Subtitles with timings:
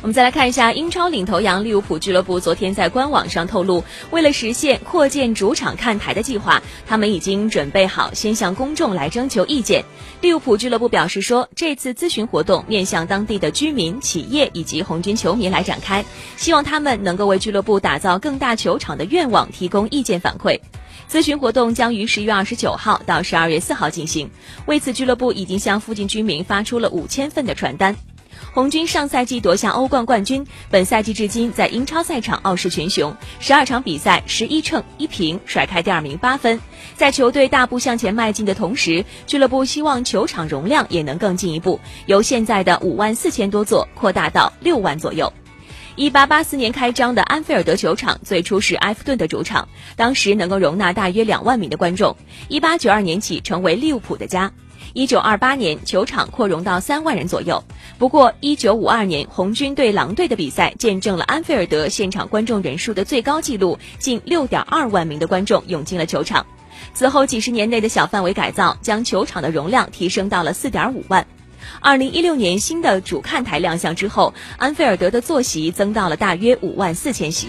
[0.00, 3.82] 我们再来看一下英超领头羊利物浦俱乐部，昨天在官网上透露，
[4.12, 9.84] 为了实现扩建主场看台的计划，他们已经准备好先向公众来征求意见。
[10.20, 16.04] 利物浦俱乐部表示说，这次咨询活动面向当地的居民、企业以及红军球迷来展开，
[16.36, 20.60] 希望他们能够为俱乐部打造更大球场的愿望提供意见反馈。
[21.10, 24.30] 咨询活动将于十月二十九号到十二月四号进行，
[24.66, 27.96] 为此俱乐部已经向附近居民发出了五千份的传单。
[28.58, 36.58] 红军上赛季夺下欧冠冠军，本赛季至今在英超赛场傲视群雄，十二场比赛十一胜一平，甩开第二名八分。
[36.96, 45.32] 在球队大步向前迈进的同时，俱乐部希望球场容量也能更进一步，由现在的五万四千多座扩大到六万左右。
[45.94, 52.16] 一八八四年开张的安菲尔德球场最初是埃弗顿的主场，当时能够容纳大约两万名的观众。
[52.48, 54.52] 一八九二年起成为利物浦的家。
[54.94, 57.62] 一九二八年，球场扩容到三万人左右。
[57.98, 66.44] 不过，一九五二年红军对狼队的比赛，见证了安菲尔德现场观众人数的最高纪录，近六点二万名的观众涌进了球场。
[66.94, 71.26] 此后几十年内的小范围改造，将球场的容量提升到了四点五万。
[71.80, 77.48] 二零一六年新的主看台亮相之后，安菲尔德的坐席增到了大约五万四千席。